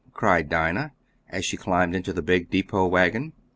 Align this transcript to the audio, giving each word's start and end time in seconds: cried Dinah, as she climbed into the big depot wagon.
cried 0.13 0.49
Dinah, 0.49 0.93
as 1.29 1.45
she 1.45 1.57
climbed 1.57 1.93
into 1.95 2.11
the 2.11 2.23
big 2.23 2.49
depot 2.49 2.87
wagon. 2.87 3.33